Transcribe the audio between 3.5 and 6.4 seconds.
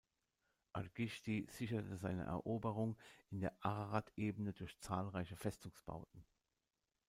Ararat-Ebene durch zahlreiche Festungsbauten.